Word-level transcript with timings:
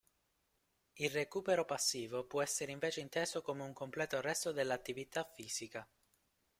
Il 0.95 1.11
"recupero 1.11 1.63
passivo" 1.63 2.25
può 2.25 2.41
essere 2.41 2.71
invece 2.71 3.01
inteso 3.01 3.43
come 3.43 3.61
un 3.61 3.71
completo 3.71 4.17
arresto 4.17 4.51
dell'attività 4.51 5.23
fisica. 5.23 5.87